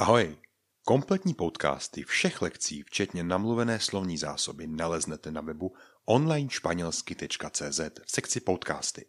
[0.00, 0.36] Ahoj!
[0.84, 9.06] Kompletní podcasty všech lekcí, včetně namluvené slovní zásoby, naleznete na webu onlinešpanělsky.cz v sekci podcasty.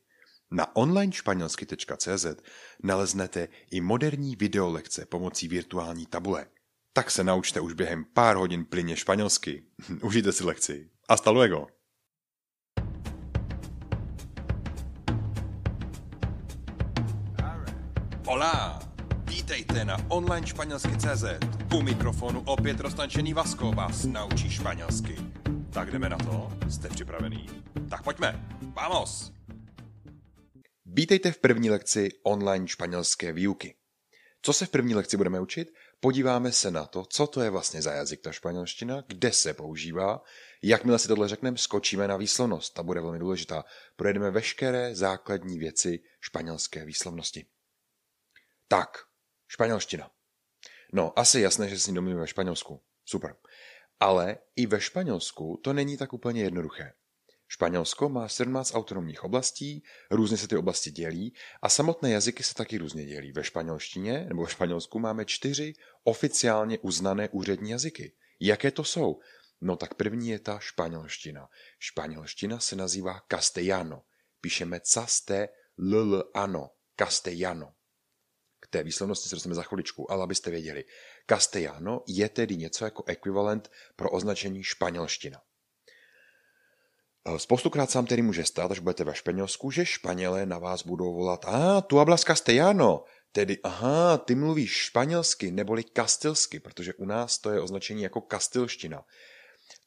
[0.52, 2.26] Na onlinešpanělsky.cz
[2.84, 6.48] naleznete i moderní videolekce pomocí virtuální tabule.
[6.94, 9.63] Tak se naučte už během pár hodin plyně španělsky.
[10.01, 10.89] Užijte si lekci.
[11.10, 11.81] Hasta luego!
[19.52, 21.23] Vítejte na online španělsky CZ.
[21.76, 25.16] U mikrofonu opět roztančený Vasko vás naučí španělsky.
[25.74, 26.52] Tak jdeme na to?
[26.70, 27.50] Jste připravený?
[27.90, 28.48] Tak pojďme!
[28.62, 29.32] Vamos!
[30.86, 33.76] Vítejte v první lekci online španělské výuky.
[34.41, 35.74] Co se v první lekci budeme učit?
[35.99, 40.22] Podíváme se na to, co to je vlastně za jazyk ta španělština, kde se používá.
[40.63, 43.63] Jakmile si tohle řekneme, skočíme na výslovnost, ta bude velmi důležitá.
[43.96, 47.46] Projedeme veškeré základní věci španělské výslovnosti.
[48.68, 49.11] Tak,
[49.52, 50.12] španělština.
[50.94, 52.82] No, asi jasné, že si domluvíme ve Španělsku.
[53.05, 53.36] Super.
[54.00, 56.94] Ale i ve Španělsku to není tak úplně jednoduché.
[57.48, 62.77] Španělsko má 17 autonomních oblastí, různě se ty oblasti dělí a samotné jazyky se taky
[62.77, 63.32] různě dělí.
[63.32, 68.16] Ve španělštině nebo ve Španělsku máme čtyři oficiálně uznané úřední jazyky.
[68.39, 69.19] Jaké to jsou?
[69.61, 71.49] No tak první je ta španělština.
[71.79, 74.03] Španělština se nazývá castellano.
[74.41, 77.73] Píšeme caste ll ano, castellano.
[78.72, 80.86] Té výslovnosti se dostaneme za chviličku, ale abyste věděli.
[81.30, 85.41] Castellano je tedy něco jako ekvivalent pro označení španělština.
[87.25, 91.13] Eh, spoustukrát sám tedy může stát, až budete ve Španělsku, že Španělé na vás budou
[91.13, 97.38] volat a tu hablas castellano, tedy aha, ty mluvíš španělsky neboli kastilsky, protože u nás
[97.38, 99.03] to je označení jako kastilština.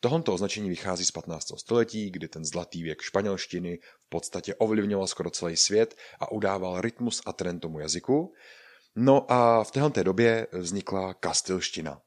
[0.00, 1.52] Tohoto označení vychází z 15.
[1.56, 7.22] století, kdy ten zlatý věk španělštiny v podstatě ovlivňoval skoro celý svět a udával rytmus
[7.26, 8.34] a trend tomu jazyku.
[8.96, 12.00] No a v téhle době vznikla kastilština.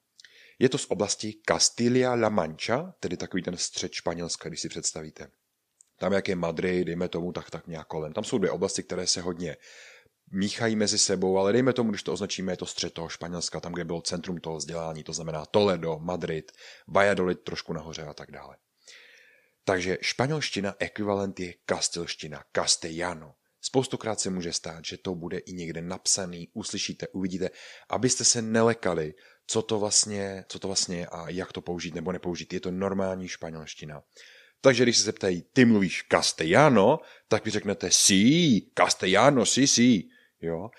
[0.59, 5.27] Je to z oblasti Castilla-La Mancha, tedy takový ten střed Španělska, když si představíte.
[5.99, 8.13] Tam, jak je Madrid, dejme tomu, tak, tak nějak kolem.
[8.13, 9.57] Tam jsou dvě oblasti, které se hodně
[10.31, 13.73] míchají mezi sebou, ale dejme tomu, když to označíme, je to střed toho Španělska, tam,
[13.73, 16.51] kde bylo centrum toho vzdělání, to znamená Toledo, Madrid,
[16.88, 18.57] Valladolid trošku nahoře a tak dále.
[19.63, 23.35] Takže španělština ekvivalent je kastilština, castellano.
[23.67, 27.50] Spoustukrát se může stát, že to bude i někde napsaný, uslyšíte, uvidíte,
[27.89, 29.13] abyste se nelekali,
[29.47, 32.53] co to vlastně, co to vlastně je a jak to použít nebo nepoužít.
[32.53, 34.01] Je to normální španělština.
[34.61, 40.09] Takže když se zeptají, ty mluvíš castellano, tak vy řeknete sí, castellano, sí, sí.
[40.41, 40.69] Jo?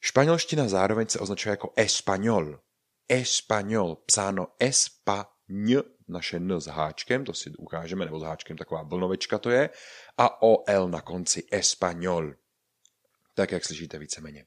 [0.00, 2.58] Španělština zároveň se označuje jako español.
[3.08, 9.38] Español, psáno espaň, naše n s háčkem, to si ukážeme, nebo s háčkem, taková vlnovečka
[9.38, 9.70] to je,
[10.18, 12.34] a OL na konci, español.
[13.34, 14.46] Tak, jak slyšíte víceméně.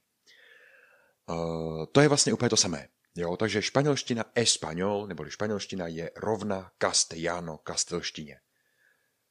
[1.29, 2.87] Uh, to je vlastně úplně to samé.
[3.15, 8.39] Jo, takže španělština español, neboli španělština je rovna castellano, kastelštině.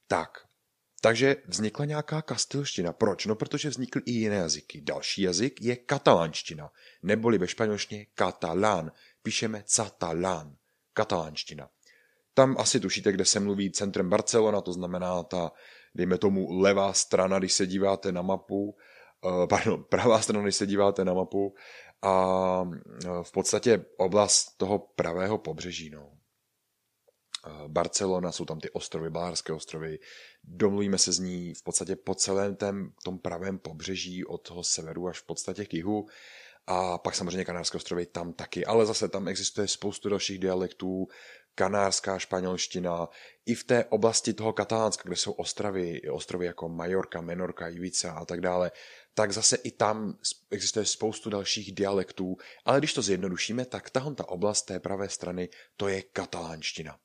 [0.06, 0.30] Tak,
[1.00, 2.92] takže vznikla nějaká kastilština.
[2.92, 3.26] Proč?
[3.26, 4.80] No, protože vznikly i jiné jazyky.
[4.80, 6.70] Další jazyk je katalánština,
[7.02, 8.92] neboli ve španělštině katalán.
[9.22, 10.56] Píšeme catalán,
[10.92, 11.68] katalánština.
[12.34, 15.52] Tam asi tušíte, kde se mluví centrem Barcelona, to znamená ta,
[15.94, 18.76] dejme tomu, levá strana, když se díváte na mapu,
[19.24, 21.54] uh, pardon, pravá strana, když se díváte na mapu
[22.02, 22.76] a uh,
[23.22, 26.20] v podstatě oblast toho pravého pobřeží, no.
[27.68, 29.98] Barcelona, jsou tam ty ostrovy, Balárské ostrovy.
[30.44, 35.08] Domluvíme se z ní v podstatě po celém tém, tom pravém pobřeží od toho severu
[35.08, 36.06] až v podstatě k jihu.
[36.66, 41.08] A pak samozřejmě Kanárské ostrovy tam taky, ale zase tam existuje spoustu dalších dialektů,
[41.60, 43.08] kanárská španělština,
[43.46, 48.24] i v té oblasti toho Katalánska, kde jsou ostrovy, ostrovy jako Majorka, Menorka, Ibiza a
[48.24, 48.72] tak dále,
[49.14, 50.18] tak zase i tam
[50.50, 55.48] existuje spoustu dalších dialektů, ale když to zjednodušíme, tak tahle ta oblast té pravé strany,
[55.76, 56.98] to je katalánština.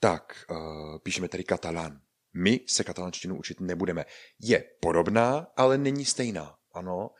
[0.00, 2.00] Tak, uh, píšeme tedy katalán.
[2.34, 4.04] My se katalánštinu učit nebudeme.
[4.40, 6.56] Je podobná, ale není stejná.
[6.72, 7.10] Ano.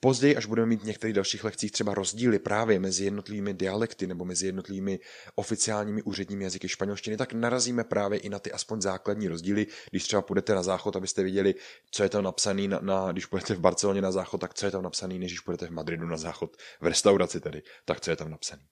[0.00, 4.24] Později, až budeme mít v některých dalších lekcích třeba rozdíly právě mezi jednotlivými dialekty nebo
[4.24, 5.00] mezi jednotlivými
[5.34, 9.66] oficiálními úředními jazyky španělštiny, tak narazíme právě i na ty aspoň základní rozdíly.
[9.90, 11.54] Když třeba půjdete na záchod, abyste viděli,
[11.90, 14.72] co je tam napsaný, na, na, když půjdete v Barceloně na záchod, tak co je
[14.72, 18.16] tam napsaný, než když půjdete v Madridu na záchod, v restauraci tedy, tak co je
[18.16, 18.62] tam napsaný.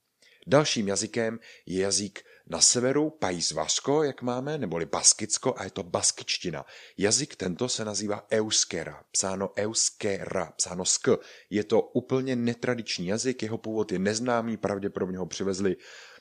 [0.47, 5.83] Dalším jazykem je jazyk na severu País Vasco, jak máme, neboli Baskicko, a je to
[5.83, 6.65] baskičtina.
[6.99, 11.09] Jazyk tento se nazývá euskera, psáno euskera, psáno sk.
[11.51, 15.77] Je to úplně netradiční jazyk, jeho původ je neznámý, pravděpodobně ho přivezli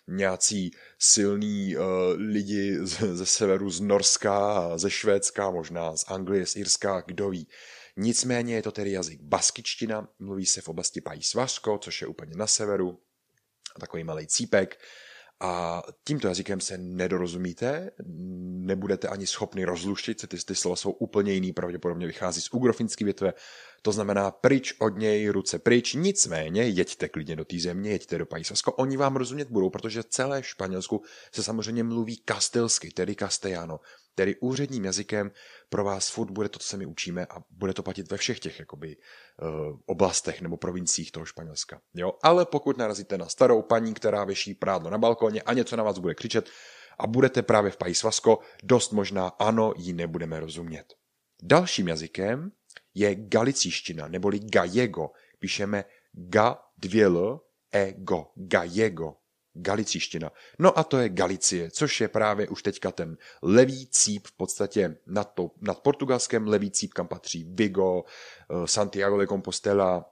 [0.08, 1.84] nějací silní uh,
[2.16, 7.48] lidi z, ze severu z Norska, ze Švédska, možná z Anglie, z Irska, kdo ví.
[7.98, 12.36] Nicméně je to tedy jazyk baskičtina, mluví se v oblasti País Vasco, což je úplně
[12.36, 13.00] na severu,
[13.80, 14.80] takový malý cípek.
[15.44, 17.92] A tímto jazykem se nedorozumíte,
[18.66, 23.34] nebudete ani schopni rozluštit, ty, ty slova jsou úplně jiný, pravděpodobně vychází z ugrofinské větve,
[23.82, 28.26] to znamená pryč od něj, ruce pryč, nicméně jeďte klidně do té země, jeďte do
[28.26, 31.02] Paisasko, oni vám rozumět budou, protože celé Španělsku
[31.32, 33.80] se samozřejmě mluví kastelsky, tedy castellano,
[34.16, 35.32] tedy úředním jazykem
[35.70, 38.40] pro vás furt bude to, co se my učíme a bude to platit ve všech
[38.40, 41.82] těch jakoby, uh, oblastech nebo provinciích toho Španělska.
[41.94, 42.14] Jo?
[42.24, 45.98] Ale pokud narazíte na starou paní, která věší prádlo na balkoně a něco na vás
[45.98, 46.50] bude křičet
[47.00, 48.06] a budete právě v País
[48.64, 50.94] dost možná ano, ji nebudeme rozumět.
[51.44, 52.52] Dalším jazykem
[52.94, 55.10] je galicíština, neboli gallego.
[55.40, 57.40] Píšeme ga dvěl
[57.72, 59.16] ego, gallego,
[59.54, 60.32] galicíština.
[60.60, 64.98] No a to je Galicie, což je právě už teďka ten levý cíp v podstatě
[65.08, 70.06] nad, to, nad portugalském levý cíp, kam patří Vigo, eh, Santiago de Compostela,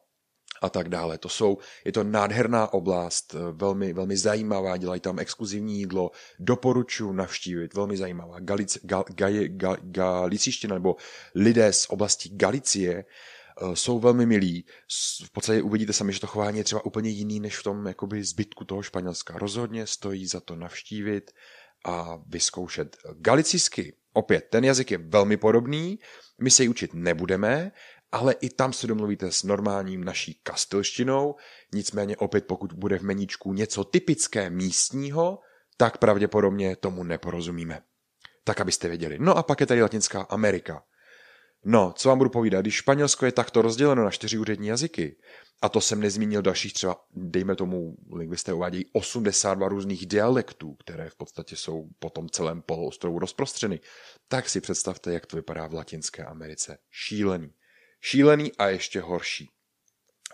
[0.62, 1.18] a tak dále.
[1.18, 7.14] To jsou, je to nádherná oblast, eh, velmi, velmi zajímavá, dělají tam exkluzivní jídlo, doporučuji
[7.14, 8.40] navštívit, velmi zajímavá.
[8.40, 10.96] Galic, gal, gal, gal, galicíština nebo
[11.36, 13.06] lidé z oblasti Galicie
[13.74, 14.66] jsou velmi milí.
[15.26, 18.24] V podstatě uvidíte sami, že to chování je třeba úplně jiný než v tom jakoby
[18.24, 19.38] zbytku toho Španělska.
[19.38, 21.32] Rozhodně stojí za to navštívit
[21.86, 22.98] a vyzkoušet.
[23.14, 26.00] Galicijsky, opět, ten jazyk je velmi podobný,
[26.42, 27.72] my se ji učit nebudeme,
[28.12, 31.36] ale i tam se domluvíte s normálním naší kastilštinou,
[31.74, 35.40] nicméně opět pokud bude v meníčku něco typické místního,
[35.78, 37.82] tak pravděpodobně tomu neporozumíme.
[38.44, 39.18] Tak, abyste věděli.
[39.20, 40.84] No a pak je tady Latinská Amerika.
[41.66, 45.16] No, co vám budu povídat, když Španělsko je takto rozděleno na čtyři úřední jazyky,
[45.62, 51.16] a to jsem nezmínil dalších třeba, dejme tomu, lingvisté uvádějí 82 různých dialektů, které v
[51.16, 53.80] podstatě jsou po tom celém poloostrovu rozprostřeny,
[54.28, 56.78] tak si představte, jak to vypadá v Latinské Americe.
[56.92, 57.50] Šílený.
[58.02, 59.50] Šílený a ještě horší.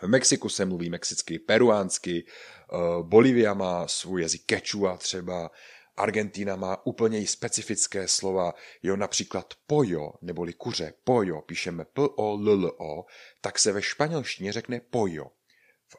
[0.01, 5.50] V Mexiku se mluví mexicky, peruánsky, eh, Bolivia má svůj jazyk quechua třeba,
[5.97, 8.53] Argentina má úplně specifické slova,
[8.83, 13.06] jo například pojo, neboli kuře, pojo, píšeme P-O-L-L-O,
[13.42, 15.25] tak se ve španělštině řekne pojo.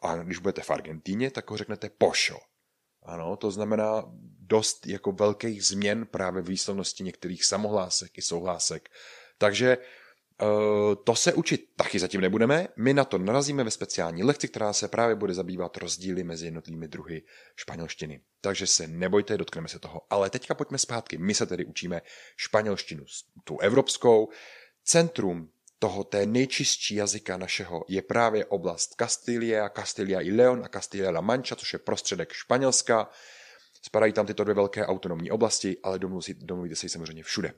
[0.03, 2.39] A když budete v Argentíně, tak ho řeknete pošo.
[3.03, 4.05] Ano, to znamená
[4.41, 8.89] dost jako velkých změn právě v výslovnosti některých samohlásek i souhlásek.
[9.39, 9.79] Takže
[11.05, 14.89] to se učit taky zatím nebudeme, my na to narazíme ve speciální lekci, která se
[14.89, 17.23] právě bude zabývat rozdíly mezi jednotlivými druhy
[17.57, 18.21] španělštiny.
[18.41, 20.03] Takže se nebojte, dotkneme se toho.
[20.11, 21.19] Ale teďka pojďme zpátky.
[21.19, 22.03] My se tedy učíme
[22.37, 23.05] španělštinu,
[23.45, 24.29] tu evropskou.
[24.85, 31.11] Centrum toho té nejčistší jazyka našeho je právě oblast Castilia, Castilia i Leon a Castilia
[31.11, 33.11] la Mancha, což je prostředek Španělska.
[33.83, 35.99] Spadají tam tyto dvě velké autonomní oblasti, ale
[36.39, 37.55] domluvíte se samozřejmě všude.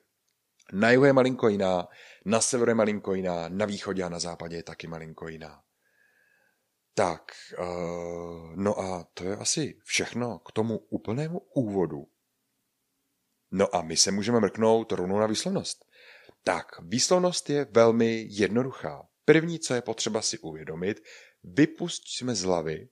[0.72, 1.88] Na jihu je malinko jiná,
[2.24, 5.62] na severu je malinko jiná, na východě a na západě je taky malinko jiná.
[6.94, 12.06] Tak, uh, no a to je asi všechno k tomu úplnému úvodu.
[13.50, 15.84] No a my se můžeme mrknout rovnou na výslovnost.
[16.44, 19.08] Tak, výslovnost je velmi jednoduchá.
[19.24, 21.00] První, co je potřeba si uvědomit,
[21.42, 22.88] vypustíme z hlavy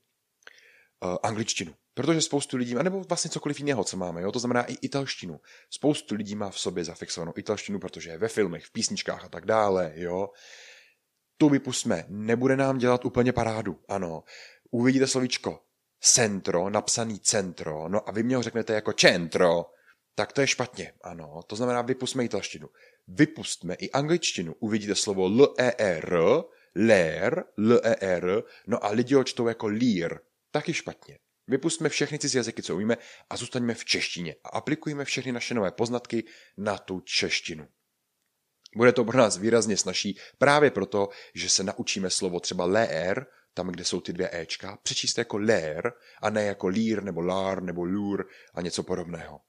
[1.03, 1.75] uh, angličtinu.
[1.97, 4.31] Protože spoustu lidí, nebo vlastně cokoliv jiného, co máme, jo?
[4.31, 5.39] to znamená i italštinu.
[5.69, 9.45] Spoustu lidí má v sobě zafixovanou italštinu, protože je ve filmech, v písničkách a tak
[9.45, 10.29] dále, jo.
[11.37, 14.23] Tu vypustme, nebude nám dělat úplně parádu, ano.
[14.71, 15.59] Uvidíte slovíčko
[15.99, 19.65] centro, napsaný centro, no a vy mě ho řeknete jako centro,
[20.15, 21.41] tak to je špatně, ano.
[21.47, 22.69] To znamená, vypustme italštinu.
[23.07, 24.55] Vypustme i angličtinu.
[24.59, 26.19] Uvidíte slovo L-E-R,
[26.75, 30.17] ler, L-E-R, no a lidi ho čtou jako lír,
[30.51, 31.19] taky špatně.
[31.47, 32.97] Vypustme všechny cizí jazyky, co umíme
[33.29, 36.23] a zůstaňme v češtině a aplikujeme všechny naše nové poznatky
[36.57, 37.67] na tu češtinu.
[38.75, 43.67] Bude to pro nás výrazně snažší právě proto, že se naučíme slovo třeba lér, tam,
[43.67, 47.83] kde jsou ty dvě Ečka, přečíst jako lér a ne jako lír nebo lár nebo
[47.83, 49.39] lůr a něco podobného.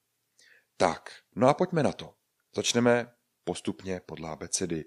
[0.77, 2.15] Tak, no a pojďme na to.
[2.57, 3.13] Začneme
[3.45, 4.85] postupně podle abecedy.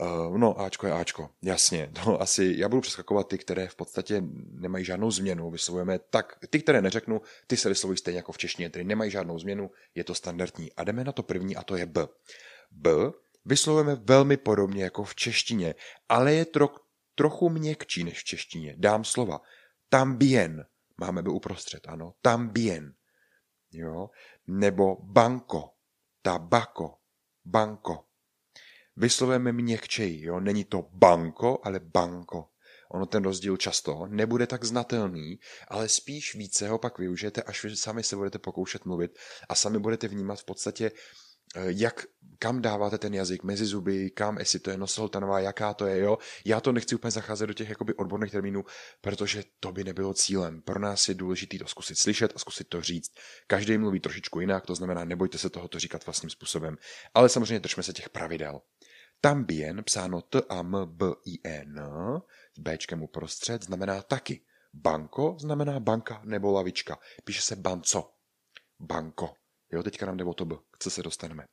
[0.00, 1.92] Uh, no, Ačko je Ačko, jasně.
[2.06, 5.50] No, asi já budu přeskakovat ty, které v podstatě nemají žádnou změnu.
[5.50, 9.38] Vyslovujeme tak, ty, které neřeknu, ty se vyslovují stejně jako v češtině, tedy nemají žádnou
[9.38, 10.72] změnu, je to standardní.
[10.72, 12.06] A jdeme na to první a to je B.
[12.70, 12.90] B
[13.44, 15.74] vyslovujeme velmi podobně jako v češtině,
[16.08, 16.68] ale je tro,
[17.14, 18.74] trochu měkčí než v češtině.
[18.78, 19.40] Dám slova.
[19.88, 20.66] Tambien.
[21.00, 22.14] Máme by uprostřed, ano.
[22.22, 22.94] Tambien.
[23.72, 24.10] Jo?
[24.46, 25.70] Nebo banko.
[26.22, 26.94] Tabako.
[27.44, 28.06] Banko
[28.96, 30.24] vyslovujeme měkčeji.
[30.26, 30.40] Jo?
[30.40, 32.48] Není to banko, ale banko.
[32.90, 35.38] Ono ten rozdíl často nebude tak znatelný,
[35.68, 39.78] ale spíš více ho pak využijete, až vy sami se budete pokoušet mluvit a sami
[39.78, 40.90] budete vnímat v podstatě
[41.56, 42.06] jak
[42.38, 46.18] kam dáváte ten jazyk mezi zuby, kam, jestli to je nosohltanová, jaká to je, jo.
[46.44, 48.64] Já to nechci úplně zacházet do těch jakoby odborných termínů,
[49.00, 50.62] protože to by nebylo cílem.
[50.62, 53.12] Pro nás je důležité to zkusit slyšet a zkusit to říct.
[53.46, 56.76] Každý mluví trošičku jinak, to znamená, nebojte se tohoto říkat vlastním způsobem.
[57.14, 58.60] Ale samozřejmě držme se těch pravidel.
[59.20, 61.80] Tambien, psáno T A M B I N,
[62.56, 64.40] s Bčkem uprostřed, znamená taky.
[64.74, 66.98] Banko znamená banka nebo lavička.
[67.24, 68.12] Píše se banco.
[68.80, 69.34] Banko.
[69.72, 70.56] Jo, teďka nám jde o to B.
[70.78, 71.44] Co se dostaneme.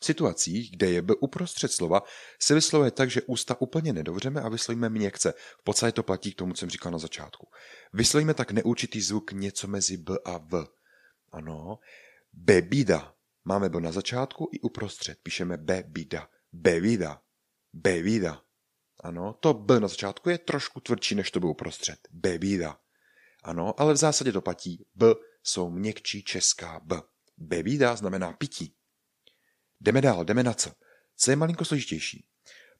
[0.00, 2.02] V situacích, kde je B uprostřed slova,
[2.40, 5.34] se vyslovuje tak, že ústa úplně nedovřeme a vyslovíme měkce.
[5.58, 7.48] V podstatě to platí k tomu, co jsem říkal na začátku.
[7.92, 10.66] Vyslovíme tak neurčitý zvuk něco mezi B a V.
[11.32, 11.78] Ano.
[12.32, 13.14] Bebida.
[13.44, 15.18] Máme B na začátku i uprostřed.
[15.22, 16.28] Píšeme bebida.
[16.52, 17.22] Bebida.
[17.72, 18.42] Bebida.
[19.00, 21.98] Ano, to B na začátku je trošku tvrdší, než to bylo uprostřed.
[22.10, 22.78] Bebida.
[23.42, 24.86] Ano, ale v zásadě to platí.
[24.94, 25.06] B
[25.42, 27.02] jsou měkčí česká B.
[27.36, 28.74] Bebida znamená pití.
[29.80, 30.74] Jdeme dál, jdeme na C.
[31.16, 32.26] C je malinko složitější,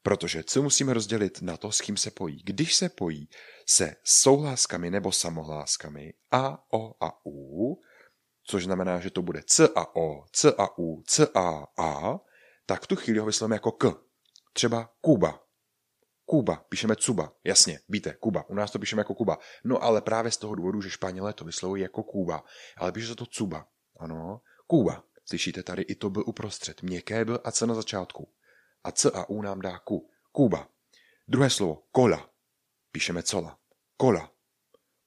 [0.02, 2.42] protože C musíme rozdělit na to, s kým se pojí.
[2.44, 3.28] Když se pojí
[3.66, 7.80] se souhláskami nebo samohláskami A, O a U,
[8.44, 12.20] což znamená, že to bude C a O, C a U, C a A,
[12.68, 13.94] tak v tu chvíli ho vyslovíme jako K.
[14.52, 15.44] Třeba Kuba.
[16.24, 19.38] Kuba, píšeme Cuba, jasně, víte, Kuba, u nás to píšeme jako Kuba.
[19.64, 22.44] No ale právě z toho důvodu, že Španělé to vyslovují jako Kuba,
[22.76, 23.68] ale píše se to Cuba,
[24.00, 25.04] ano, Kuba.
[25.28, 28.32] Slyšíte tady i to byl uprostřed, měkké byl a C na začátku.
[28.84, 30.10] A C a U nám dá ku.
[30.32, 30.68] Kuba.
[31.28, 32.30] Druhé slovo, kola.
[32.92, 33.58] Píšeme cola.
[33.96, 34.32] Kola.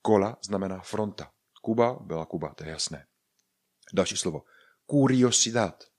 [0.02, 1.32] Kola znamená fronta.
[1.62, 3.08] Kuba byla Kuba, to je jasné.
[3.94, 4.44] Další slovo.
[4.92, 5.91] Curiosidad.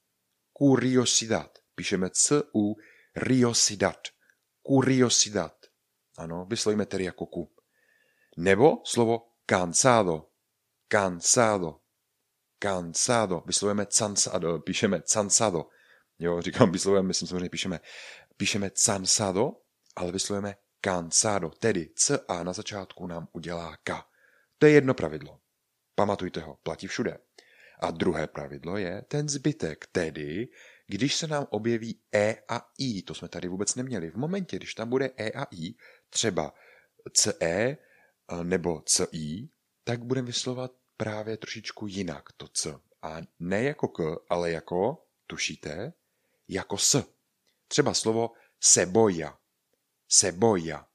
[0.59, 1.59] Curiosidad.
[1.75, 2.75] Píšeme C, U,
[3.17, 3.99] riosidad.
[4.63, 5.55] Curiosidad.
[6.19, 7.53] Ano, vyslovíme tedy jako ku.
[8.37, 10.29] Nebo slovo cansado.
[10.89, 11.83] Cansado
[12.63, 15.69] cansado, vyslovujeme cansado, píšeme cansado.
[16.19, 17.81] Jo, říkám vyslovujeme, myslím samozřejmě píšeme,
[18.37, 19.51] píšeme cansado,
[19.97, 24.05] ale vyslovujeme cansado, tedy C a na začátku nám udělá K.
[24.59, 25.41] To je jedno pravidlo.
[25.95, 27.19] Pamatujte ho, platí všude.
[27.83, 30.49] A druhé pravidlo je ten zbytek, tedy
[30.87, 34.11] když se nám objeví E a I, to jsme tady vůbec neměli.
[34.11, 35.75] V momentě, když tam bude E a I,
[36.11, 36.55] třeba
[37.13, 37.77] CE eh,
[38.43, 39.49] nebo CI,
[39.85, 42.81] tak budeme vyslovat právě trošičku jinak to C.
[43.03, 45.93] A ne jako K, ale jako, tušíte,
[46.49, 47.05] jako S.
[47.69, 49.39] Třeba slovo seboja.
[50.09, 50.87] Seboja.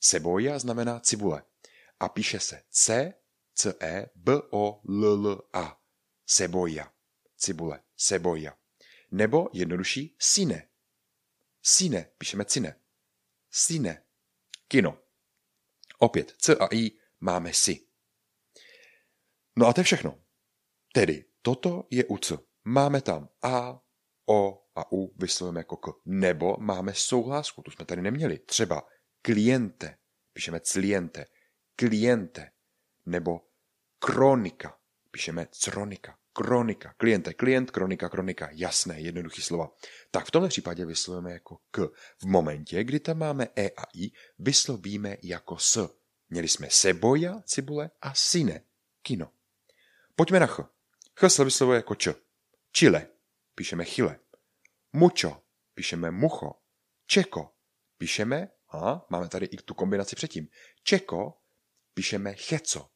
[0.00, 1.42] Seboja znamená cibule.
[2.00, 3.14] A píše se C,
[3.54, 5.85] C, E, B, O, L, L, A.
[6.26, 6.92] Seboja.
[7.36, 7.82] Cibule.
[7.96, 8.58] Seboja.
[9.10, 10.68] Nebo jednodušší sine.
[11.62, 12.10] Sine.
[12.18, 12.80] Píšeme cine.
[13.50, 14.04] Sine.
[14.68, 14.98] Kino.
[15.98, 16.90] Opět C a I
[17.20, 17.86] máme si.
[19.56, 20.22] No a to je všechno.
[20.92, 22.38] Tedy toto je u C.
[22.64, 23.80] Máme tam A,
[24.28, 25.86] O a U vyslovujeme jako K.
[26.04, 28.38] Nebo máme souhlásku, tu jsme tady neměli.
[28.38, 28.88] Třeba
[29.22, 29.98] kliente,
[30.32, 31.26] píšeme cliente,
[31.76, 32.50] kliente.
[33.06, 33.40] Nebo
[33.98, 34.78] kronika,
[35.16, 39.72] píšeme cronika, kronika, kliente, klient, kronika, kronika, jasné, jednoduché slova.
[40.10, 41.88] Tak v tomhle případě vyslovujeme jako K.
[42.22, 45.88] V momentě, kdy tam máme E a I, vyslovíme jako S.
[46.28, 48.60] Měli jsme seboja, cibule a sine,
[49.02, 49.32] kino.
[50.16, 50.60] Pojďme na ch.
[51.14, 52.14] Ch se vyslovuje jako č.
[52.72, 53.06] Chile,
[53.54, 54.18] píšeme chile.
[54.92, 55.42] Mucho,
[55.74, 56.54] píšeme mucho.
[57.06, 57.52] Čeko,
[57.98, 60.48] píšeme, a máme tady i tu kombinaci předtím.
[60.82, 61.38] Čeko,
[61.94, 62.95] píšeme checo.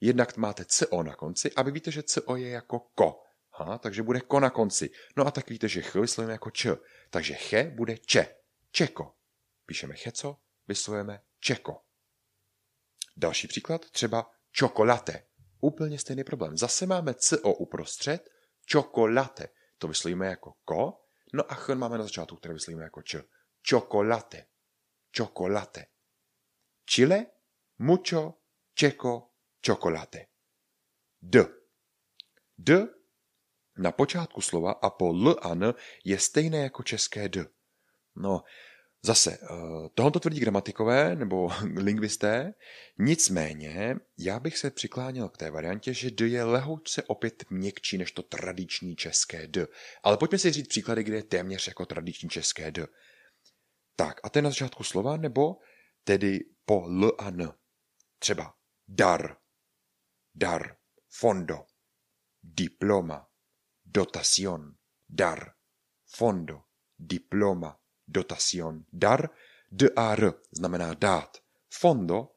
[0.00, 3.22] Jednak máte co na konci a vy víte, že co je jako ko.
[3.52, 4.90] Ha, takže bude ko na konci.
[5.16, 6.76] No a tak víte, že ch vyslovujeme jako č.
[7.10, 8.36] Takže che bude če.
[8.72, 9.14] Čeko.
[9.66, 10.36] Píšeme checo,
[10.68, 11.82] vyslovujeme čeko.
[13.16, 15.26] Další příklad, třeba čokolate.
[15.60, 16.56] Úplně stejný problém.
[16.56, 18.30] Zase máme CO uprostřed,
[18.66, 19.48] čokolate.
[19.78, 21.00] To vyslovíme jako ko,
[21.32, 23.22] no a ch máme na začátku, které vyslovíme jako č.
[23.62, 24.46] Čokolate.
[25.10, 25.86] Čokolate.
[26.84, 27.26] Chile,
[27.78, 28.34] mucho,
[28.74, 29.29] čeko,
[29.60, 30.26] čokolate.
[31.22, 31.44] D.
[32.58, 32.88] D
[33.78, 35.74] na počátku slova a po L a N
[36.04, 37.46] je stejné jako české D.
[38.16, 38.42] No,
[39.02, 42.54] Zase, eh, tohoto tvrdí gramatikové nebo lingvisté,
[42.98, 48.12] nicméně já bych se přikláněl k té variantě, že d je lehoučce opět měkčí než
[48.12, 49.66] to tradiční české d.
[50.02, 52.86] Ale pojďme si říct příklady, kde je téměř jako tradiční české d.
[53.96, 55.56] Tak, a to je na začátku slova, nebo
[56.04, 57.52] tedy po l a n.
[58.18, 58.54] Třeba
[58.88, 59.36] dar,
[60.34, 60.76] dar,
[61.08, 61.66] fondo,
[62.42, 63.28] diploma,
[63.84, 64.76] dotación,
[65.08, 65.54] dar,
[66.06, 66.64] fondo,
[66.98, 68.86] diploma, dotación.
[68.92, 69.30] Dar,
[69.70, 71.38] d-a-r, znamená dát.
[71.70, 72.32] Fondo,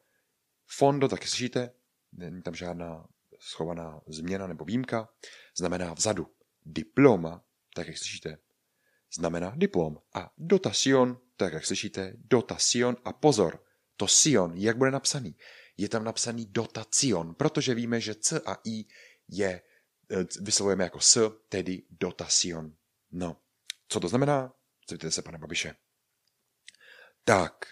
[0.68, 1.74] fondo, taky slyšíte,
[2.12, 3.08] není tam žádná
[3.40, 5.10] schovaná změna nebo výjimka,
[5.58, 6.28] znamená vzadu.
[6.66, 7.44] Diploma,
[7.76, 8.38] tak jak slyšíte,
[9.16, 9.98] znamená diplom.
[10.14, 13.64] A dotacion, tak jak slyšíte, dotacion a pozor,
[13.98, 15.36] to sion, jak bude napsaný?
[15.78, 18.86] Je tam napsaný dotacion, protože víme, že c a i
[19.28, 19.62] je, e,
[20.42, 22.74] vyslovujeme jako s, tedy dotacion.
[23.12, 23.38] No,
[23.88, 24.54] co to znamená?
[24.90, 25.76] Zeptejte se pana Babiše.
[27.24, 27.66] Tak,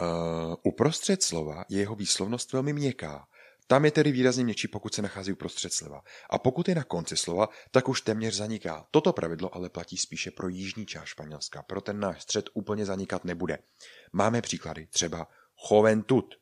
[0.00, 3.28] uh, uprostřed slova je jeho výslovnost velmi měkká.
[3.66, 6.02] Tam je tedy výrazně měkčí, pokud se nachází uprostřed slova.
[6.30, 8.86] A pokud je na konci slova, tak už téměř zaniká.
[8.90, 11.62] Toto pravidlo ale platí spíše pro jižní část Španělska.
[11.62, 13.58] Pro ten náš střed úplně zanikat nebude.
[14.12, 15.28] Máme příklady, třeba
[15.70, 16.34] juventud.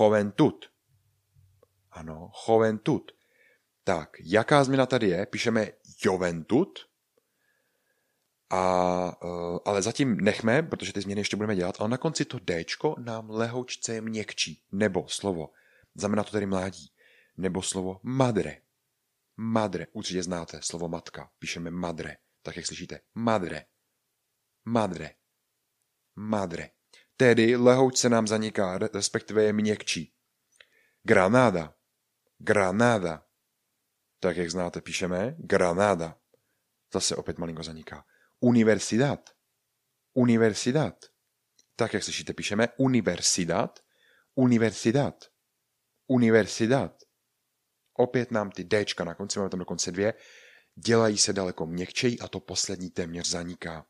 [0.00, 0.66] Juventud.
[1.90, 3.12] Ano, juventud.
[3.84, 5.26] Tak, jaká změna tady je?
[5.26, 5.68] Píšeme
[6.04, 6.78] juventud,
[8.50, 12.38] a, uh, ale zatím nechme, protože ty změny ještě budeme dělat, ale na konci to
[12.38, 12.64] D
[12.98, 15.50] nám lehoučce měkčí, nebo slovo,
[15.94, 16.92] znamená to tedy mládí,
[17.36, 18.60] nebo slovo madre.
[19.36, 23.64] Madre, určitě znáte slovo matka, píšeme madre, tak jak slyšíte, madre.
[24.64, 25.10] Madre.
[26.16, 26.70] Madre.
[27.20, 30.14] Tedy lehoučce nám zaniká, respektive je měkčí.
[31.02, 31.74] Granada.
[32.38, 33.26] Granada.
[34.20, 36.18] Tak jak znáte, píšeme Granada.
[36.94, 38.04] Zase opět malinko zaniká.
[38.40, 39.30] Universidad.
[40.14, 41.04] Universidad.
[41.76, 43.80] Tak jak slyšíte, píšeme Universidad.
[44.34, 45.24] Universidad.
[46.06, 47.02] Universidad.
[47.94, 50.14] Opět nám ty Dčka na konci, máme tam dokonce dvě,
[50.74, 53.86] dělají se daleko měkčej a to poslední téměř zaniká.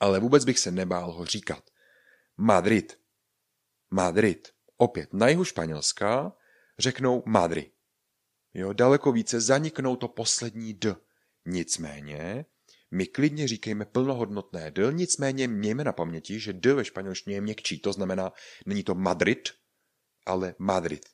[0.00, 1.70] Ale vůbec bych se nebál ho říkat.
[2.40, 3.00] Madrid.
[3.90, 4.48] Madrid.
[4.76, 6.36] Opět na jihu Španělska
[6.78, 7.74] řeknou Madrid.
[8.54, 10.96] Jo, daleko více zaniknou to poslední D.
[11.46, 12.46] Nicméně
[12.90, 17.80] my klidně říkejme plnohodnotné D, nicméně mějme na paměti, že D ve španělštině je měkčí,
[17.80, 18.32] to znamená,
[18.66, 19.48] není to Madrid,
[20.26, 21.06] ale Madrid.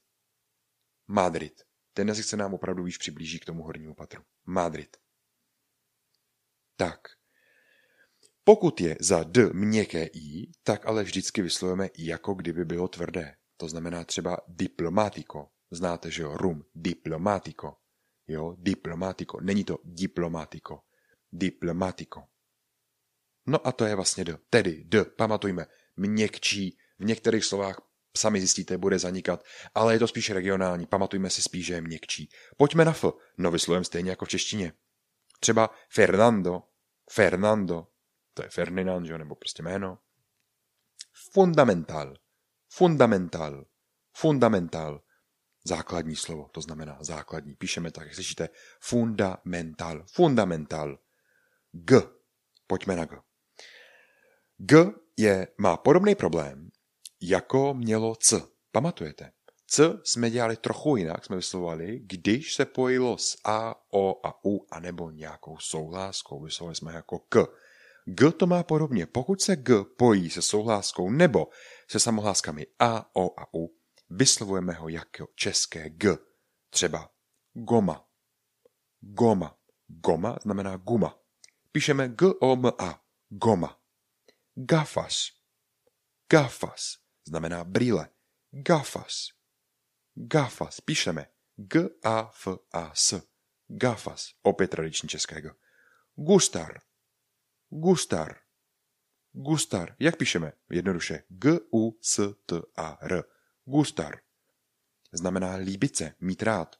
[1.06, 1.62] Madrid.
[1.92, 4.22] Ten jazyk se nám opravdu víc přiblíží k tomu hornímu patru.
[4.44, 4.96] Madrid.
[6.76, 7.00] Tak.
[8.46, 13.34] Pokud je za D měkké I, tak ale vždycky vyslovujeme jako kdyby bylo tvrdé.
[13.56, 15.48] To znamená třeba diplomático.
[15.70, 17.76] Znáte, že jo, rum, diplomático.
[18.28, 19.40] Jo, diplomático.
[19.40, 20.86] Není to diplomático
[21.32, 22.22] diplomatiko.
[23.46, 24.38] No a to je vlastně D.
[24.50, 27.80] Tedy D, pamatujme, měkčí, v některých slovách
[28.16, 32.28] sami zjistíte, bude zanikat, ale je to spíš regionální, pamatujme si spíš, že je měkčí.
[32.56, 33.04] Pojďme na F,
[33.38, 34.72] no vyslovujeme stejně jako v češtině.
[35.40, 36.62] Třeba Fernando,
[37.10, 37.86] Fernando,
[38.36, 39.98] to je Ferdinand, nebo prostě jméno.
[41.32, 42.14] Fundamental,
[42.68, 43.64] fundamental,
[44.16, 45.02] fundamental,
[45.64, 47.54] základní slovo, to znamená základní.
[47.54, 48.48] Píšeme tak, jak slyšíte,
[48.80, 50.98] fundamental, fundamental.
[51.72, 52.00] G.
[52.66, 53.16] Pojďme na G.
[54.56, 56.70] G je, má podobný problém,
[57.20, 58.42] jako mělo C.
[58.72, 59.32] Pamatujete?
[59.66, 64.66] C jsme dělali trochu jinak, jsme vyslovovali, když se pojilo s A, O a U,
[64.70, 66.44] anebo nějakou souhláskou.
[66.44, 67.46] Vyslovili jsme jako K.
[68.08, 69.06] G to má podobně.
[69.06, 71.46] Pokud se G pojí se souhláskou nebo
[71.90, 73.76] se samohláskami A, O a U,
[74.10, 76.18] vyslovujeme ho jako české G.
[76.70, 77.10] Třeba
[77.52, 78.08] goma.
[79.00, 79.58] Goma.
[79.86, 81.18] Goma znamená guma.
[81.72, 83.80] Píšeme G-O-M-A, goma.
[84.54, 85.28] Gafas.
[86.30, 86.96] Gafas
[87.28, 88.08] znamená brýle.
[88.50, 89.28] Gafas.
[90.14, 90.80] Gafas.
[90.80, 93.14] Píšeme G-A-F-A-S.
[93.68, 94.30] Gafas.
[94.42, 95.50] Opět tradiční české G.
[96.14, 96.80] Gustar.
[97.68, 98.36] Gustar.
[99.32, 99.96] Gustar.
[99.98, 100.52] Jak píšeme?
[100.70, 101.22] Jednoduše.
[101.28, 103.24] G-U-S-T-A-R.
[103.64, 104.20] Gustar.
[105.12, 106.76] Znamená líbit se, mít rád.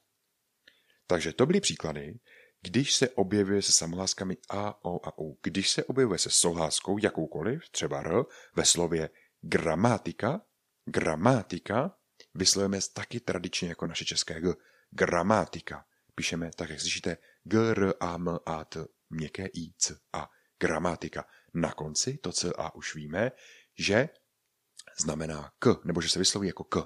[1.07, 2.19] Takže to byly příklady,
[2.61, 7.69] když se objevuje se samohláskami A, O a U, když se objevuje se souhláskou jakoukoliv,
[7.71, 8.23] třeba R,
[8.55, 9.09] ve slově
[9.41, 10.41] gramatika,
[10.85, 11.97] gramatika,
[12.33, 14.53] vyslovujeme taky tradičně jako naše české G,
[14.91, 15.85] gramatika.
[16.15, 21.25] Píšeme tak, jak slyšíte, G, R, A, M, A, T, měkké I, C, A, gramatika.
[21.53, 23.31] Na konci to C, A už víme,
[23.77, 24.09] že
[24.99, 26.85] znamená K, nebo že se vysloví jako K.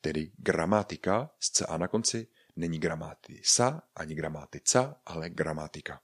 [0.00, 6.00] Tedy gramatika s C, A na konci Není gramática ani gramatica, ale gramatika.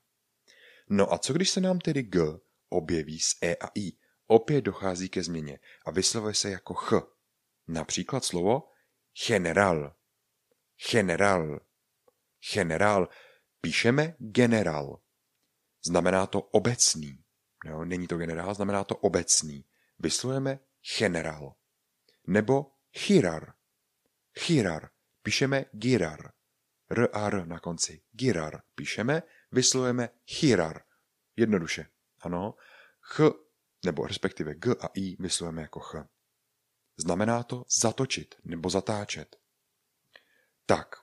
[0.88, 2.20] No a co když se nám tedy G
[2.68, 3.92] objeví s E a I?
[4.26, 6.92] Opět dochází ke změně a vyslovuje se jako Ch.
[7.68, 8.62] Například slovo
[9.26, 9.94] general.
[10.90, 11.60] General.
[12.54, 13.08] General.
[13.60, 15.00] Píšeme general.
[15.86, 17.24] Znamená to obecný.
[17.64, 19.64] Jo, není to generál, znamená to obecný.
[19.98, 20.58] Vyslovujeme
[20.98, 21.54] general.
[22.26, 23.54] Nebo chirar.
[24.38, 24.90] Chirar.
[25.22, 26.32] Píšeme girar.
[26.90, 28.02] R a R na konci.
[28.12, 29.22] Girar píšeme,
[29.52, 30.82] vyslovujeme chirar.
[31.36, 31.86] Jednoduše.
[32.20, 32.54] Ano.
[33.00, 33.20] Ch,
[33.84, 35.94] nebo respektive G a I vyslovujeme jako Ch.
[36.96, 39.36] Znamená to zatočit nebo zatáčet.
[40.66, 40.96] Tak.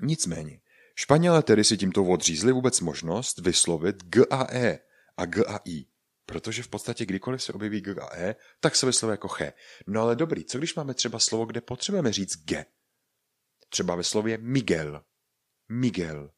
[0.00, 0.60] Nicméně,
[1.00, 4.78] Španělé tedy si tímto odřízli vůbec možnost vyslovit G a E
[5.16, 5.84] a G a I.
[6.26, 9.40] Protože v podstatě kdykoliv se objeví G a E, tak se vyslovuje jako Ch.
[9.86, 12.66] No ale dobrý, co když máme třeba slovo, kde potřebujeme říct G?
[13.68, 15.04] Třeba ve slově Miguel.
[15.68, 16.30] Miguel.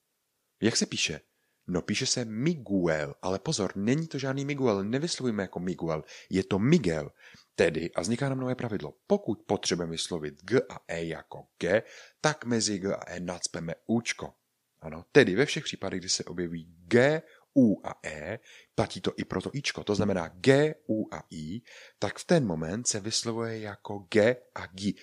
[0.62, 1.20] Jak se píše?
[1.66, 6.58] No píše se Miguel, ale pozor, není to žádný Miguel, nevyslovíme jako Miguel, je to
[6.58, 7.10] Miguel.
[7.54, 11.82] Tedy, a vzniká nám nové pravidlo, pokud potřebujeme vyslovit G a E jako G,
[12.20, 14.34] tak mezi G a E nadspeme Učko.
[14.80, 17.22] Ano, tedy ve všech případech, kdy se objeví G,
[17.56, 18.38] U a E,
[18.74, 21.62] platí to i pro to Ičko, to znamená G, U a I,
[21.98, 24.94] tak v ten moment se vyslovuje jako G a G.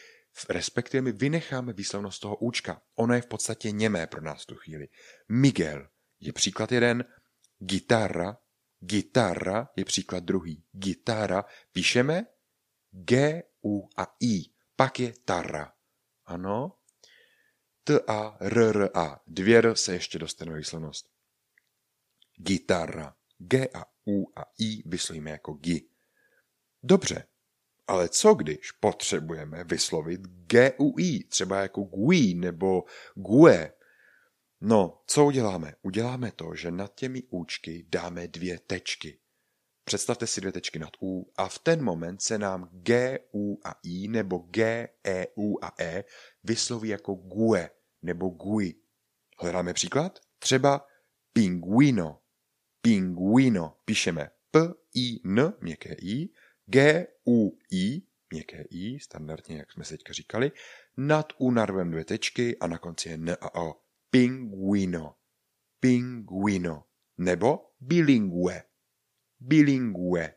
[0.50, 2.82] Respektive my vynecháme výslovnost toho Učka.
[2.96, 4.88] Ono je v podstatě němé pro nás tu chvíli.
[5.30, 5.88] Miguel
[6.20, 7.06] je příklad jeden,
[7.60, 8.38] gitarra,
[8.80, 10.64] gitarra je příklad druhý.
[10.72, 12.26] Gitara píšeme
[12.92, 14.44] G, U a I,
[14.76, 15.74] pak je tarra.
[16.26, 16.77] Ano,
[17.88, 19.22] T, A, R, R, A.
[19.28, 21.10] Dvě R se ještě dostane výslovnost.
[22.36, 23.16] Gitarra.
[23.38, 25.82] G a U a I vyslovíme jako G.
[26.84, 27.28] Dobře,
[27.88, 32.84] ale co když potřebujeme vyslovit G, U, I, třeba jako GUI nebo
[33.16, 33.74] GUE?
[34.62, 35.76] No, co uděláme?
[35.82, 39.20] Uděláme to, že nad těmi účky dáme dvě tečky.
[39.84, 43.76] Představte si dvě tečky nad U a v ten moment se nám G, U a
[43.84, 46.04] I nebo G, E, U a E
[46.44, 47.70] vysloví jako GUE
[48.02, 48.76] nebo GUI.
[49.40, 50.20] Hledáme příklad?
[50.40, 50.88] Třeba
[51.34, 52.22] pinguino.
[52.82, 54.60] Pinguino píšeme P,
[54.96, 56.30] I, N, měkké I,
[56.66, 58.02] G, U, I,
[58.34, 60.52] měkké I, standardně, jak jsme se teďka říkali,
[60.98, 63.82] nad U narvem dvě tečky a na konci je N a O.
[64.10, 65.16] Pinguino.
[65.80, 66.84] Pinguino.
[67.18, 68.64] Nebo bilingue.
[69.40, 70.34] Bilingue.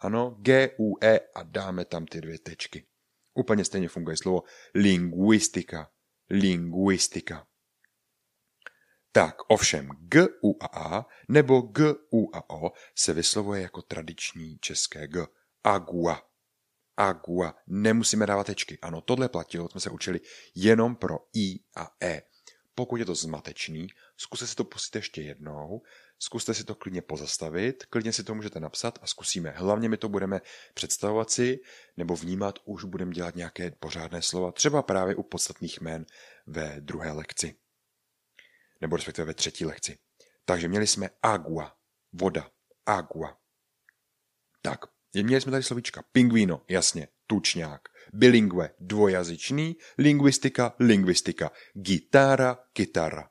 [0.03, 2.87] Ano, G, U, E a dáme tam ty dvě tečky.
[3.35, 4.43] Úplně stejně funguje slovo
[4.75, 5.91] linguistika.
[6.31, 7.47] Linguistika.
[9.12, 14.59] Tak, ovšem, G, U a A nebo G, U a O se vyslovuje jako tradiční
[14.59, 15.27] české G.
[15.65, 16.29] Agua.
[16.97, 17.55] Agua.
[17.67, 18.79] Nemusíme dávat tečky.
[18.83, 20.21] Ano, tohle platilo, jsme se učili
[20.55, 22.23] jenom pro I a E.
[22.75, 23.87] Pokud je to zmatečný,
[24.17, 25.83] zkuste si to pustit ještě jednou,
[26.22, 29.50] zkuste si to klidně pozastavit, klidně si to můžete napsat a zkusíme.
[29.50, 30.40] Hlavně my to budeme
[30.74, 31.61] představovat si
[31.96, 36.06] nebo vnímat, už budeme dělat nějaké pořádné slova, třeba právě u podstatných jmén
[36.46, 37.56] ve druhé lekci.
[38.80, 39.98] Nebo respektive ve třetí lekci.
[40.44, 41.76] Takže měli jsme agua,
[42.12, 42.50] voda,
[42.87, 43.38] agua.
[44.62, 44.80] Tak,
[45.14, 47.80] měli jsme tady slovíčka pingvino, jasně, tučňák,
[48.12, 53.30] bilingue, dvojazyčný, lingvistika, lingvistika, gitára, kytara.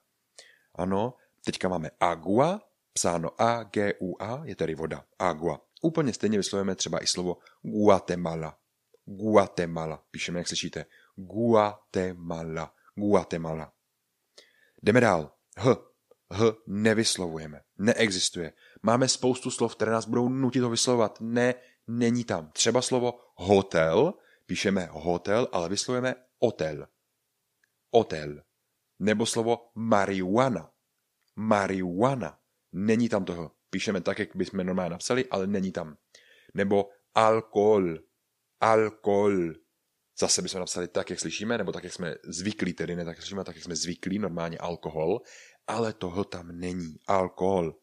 [0.76, 1.14] Ano,
[1.46, 5.62] teďka máme agua, psáno A, G, U, A, je tedy voda, agua.
[5.82, 8.58] Úplně stejně vyslovujeme třeba i slovo Guatemala.
[9.06, 10.04] Guatemala.
[10.12, 10.86] Píšeme, jak slyšíte.
[11.16, 12.74] Guatemala.
[12.96, 13.74] Guatemala.
[14.84, 15.32] Jdeme dál.
[15.58, 15.76] H.
[16.34, 17.62] H nevyslovujeme.
[17.78, 18.54] Neexistuje.
[18.84, 21.18] Máme spoustu slov, které nás budou nutit ho vyslovovat.
[21.22, 21.56] Ne,
[21.88, 22.52] není tam.
[22.52, 24.14] Třeba slovo hotel,
[24.46, 26.88] píšeme hotel, ale vyslovujeme hotel.
[27.94, 28.42] Hotel.
[29.00, 30.72] Nebo slovo marihuana.
[31.36, 32.41] Marihuana.
[32.72, 33.52] Není tam toho.
[33.70, 35.98] Píšeme tak, jak bychom normálně napsali, ale není tam.
[36.54, 37.98] Nebo alkohol.
[38.60, 39.54] Alkohol.
[40.20, 43.24] Zase bychom napsali tak, jak slyšíme, nebo tak, jak jsme zvyklí, tedy ne tak, jak
[43.24, 45.22] slyšíme, tak, jak jsme zvyklí, normálně alkohol,
[45.68, 46.96] ale toho tam není.
[47.08, 47.76] Alkohol.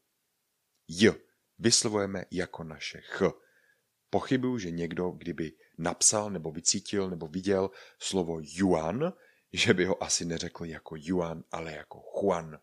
[0.88, 1.14] J.
[1.58, 3.22] Vyslovujeme jako naše ch.
[4.10, 9.12] Pochybuju, že někdo, kdyby napsal nebo vycítil nebo viděl slovo Yuan,
[9.52, 12.58] že by ho asi neřekl jako Yuan, ale jako Juan.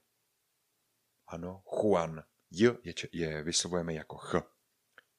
[1.36, 2.24] Ano, Juan.
[2.52, 4.36] J je, je vyslovujeme jako Ch.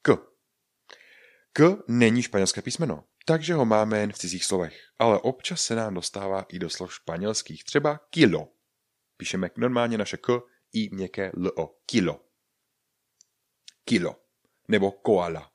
[0.01, 0.17] K.
[1.53, 5.93] K není španělské písmeno, takže ho máme jen v cizích slovech, ale občas se nám
[5.93, 8.47] dostává i do slov španělských, třeba kilo.
[9.17, 10.41] Píšeme normálně naše K
[10.73, 11.75] i měkké L-O.
[11.85, 12.25] Kilo.
[13.85, 14.15] Kilo.
[14.67, 15.51] Nebo koala.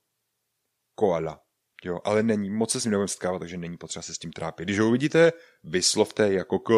[0.94, 1.42] Koala.
[1.84, 4.32] Jo, ale není, moc se s ním nebudeme setkávat, takže není potřeba se s tím
[4.32, 4.64] trápit.
[4.64, 5.32] Když ho uvidíte,
[5.64, 6.70] vyslovte jako K,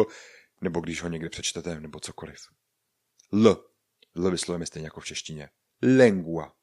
[0.61, 2.39] nebo když ho někde přečtete, nebo cokoliv.
[3.33, 3.74] L.
[4.15, 5.49] L vyslovujeme stejně jako v češtině.
[5.97, 6.53] Lengua.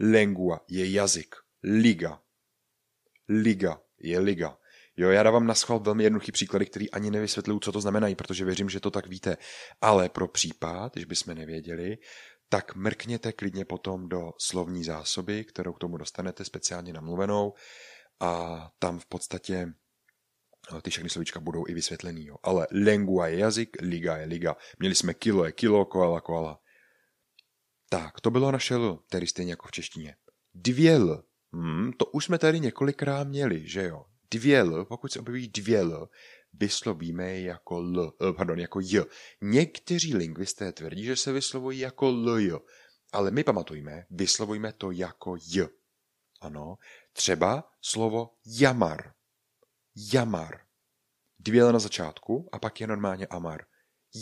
[0.00, 1.34] Lengua je jazyk.
[1.62, 2.22] Liga.
[3.28, 4.58] Liga je liga.
[4.96, 8.44] Jo, já dávám na schvál velmi jednoduchý příklady, který ani nevysvětluju, co to znamenají, protože
[8.44, 9.36] věřím, že to tak víte.
[9.80, 11.98] Ale pro případ, když bychom nevěděli,
[12.48, 17.52] tak mrkněte klidně potom do slovní zásoby, kterou k tomu dostanete speciálně namluvenou
[18.20, 19.66] a tam v podstatě
[20.82, 22.26] ty všechny slovíčka budou i vysvětlený.
[22.26, 22.36] Jo.
[22.42, 24.56] Ale lengua je jazyk, liga je liga.
[24.78, 26.60] Měli jsme kilo je kilo, koala koala.
[27.88, 30.16] Tak, to bylo naše L, tedy stejně jako v češtině.
[30.54, 34.04] Dvě L Hmm, to už jsme tady několikrát měli, že jo?
[34.30, 36.08] Dvě L, pokud se objeví dvě L,
[36.52, 39.04] vyslovíme jako L, pardon, jako J.
[39.40, 42.58] Někteří lingvisté tvrdí, že se vyslovují jako L, J,
[43.12, 45.68] ale my pamatujeme, vyslovujeme to jako J.
[46.40, 46.76] Ano,
[47.12, 49.12] třeba slovo jamar.
[49.94, 50.66] Jamar.
[51.38, 53.66] Dvě na začátku a pak je normálně amar.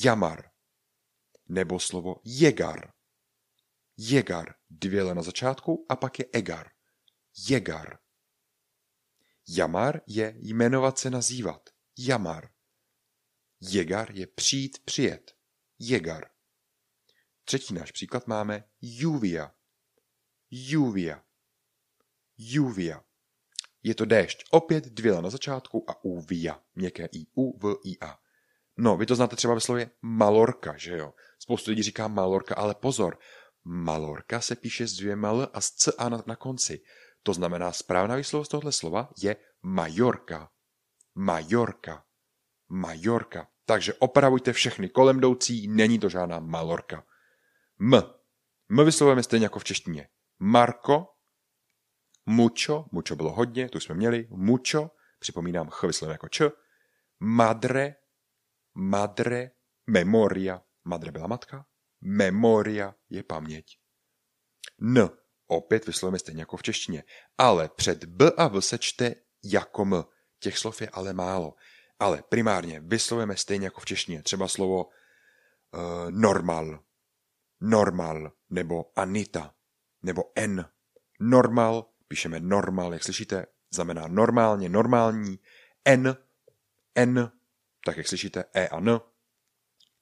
[0.04, 0.50] Jamar.
[1.48, 2.92] Nebo slovo jegar.
[3.96, 4.54] Jegar.
[4.70, 6.70] Dvě na začátku a pak je egar.
[7.48, 7.98] Jegar.
[9.48, 11.70] Jamar je jmenovat se nazývat.
[11.98, 12.50] Jamar.
[13.60, 15.36] Jegar je přijít, přijet.
[15.78, 16.30] Jegar.
[17.44, 19.54] Třetí náš příklad máme Juvia.
[20.50, 21.24] Juvia.
[22.38, 23.07] Juvia.
[23.88, 24.44] Je to déšť.
[24.50, 26.60] Opět dvě na začátku a uvia.
[26.74, 28.18] Měkké i, u, v, i, a.
[28.78, 31.14] No, vy to znáte třeba ve slově Malorka, že jo?
[31.38, 33.18] Spoustu lidí říká Malorka, ale pozor.
[33.64, 36.80] Malorka se píše s dvěma l a s c a na, na konci.
[37.22, 40.50] To znamená, správná výslovost tohle slova je Majorka.
[41.14, 42.04] Majorka.
[42.68, 43.48] Majorka.
[43.64, 47.04] Takže opravujte všechny kolem jdoucí, není to žádná Malorka.
[47.80, 48.02] M.
[48.68, 50.08] M vyslovujeme stejně jako v češtině.
[50.38, 51.06] Marko,
[52.28, 56.50] mucho, mucho bylo hodně, tu jsme měli, mucho, připomínám, ch vyslovujeme jako č,
[57.20, 57.94] madre,
[58.74, 59.50] madre,
[59.86, 61.66] memoria, madre byla matka,
[62.00, 63.78] memoria je paměť.
[64.80, 65.08] N.
[65.46, 67.04] Opět vyslovujeme stejně jako v češtině,
[67.38, 69.14] ale před b a v se čte
[69.44, 70.04] jako m.
[70.40, 71.54] Těch slov je ale málo.
[71.98, 74.22] Ale primárně vyslovujeme stejně jako v češtině.
[74.22, 74.90] Třeba slovo uh,
[76.10, 76.80] normal,
[77.60, 79.54] normal, nebo Anita,
[80.02, 80.64] nebo N.
[81.20, 85.38] Normal, píšeme normal, jak slyšíte, znamená normálně, normální.
[85.84, 86.16] N,
[86.94, 87.32] N,
[87.84, 89.00] tak jak slyšíte, E a N.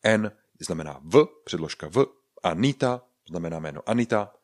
[0.02, 2.06] N znamená V, předložka V.
[2.42, 4.34] Anita znamená jméno Anita.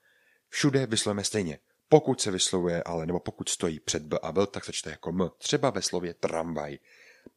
[0.49, 1.59] Všude vyslovujeme stejně.
[1.89, 5.11] Pokud se vyslovuje ale, nebo pokud stojí před B a V, tak se čte jako
[5.11, 5.31] M.
[5.39, 6.79] Třeba ve slově tramvaj.